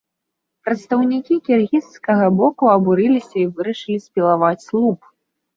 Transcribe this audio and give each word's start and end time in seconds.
Прадстаўнікі 0.67 1.37
кіргізскага 1.49 2.25
боку 2.39 2.71
абурыліся 2.77 3.35
і 3.43 3.47
вырашылі 3.59 3.99
спілаваць 4.07 4.65
слуп. 4.69 4.99